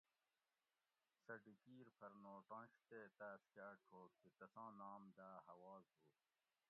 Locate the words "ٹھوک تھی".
3.85-4.29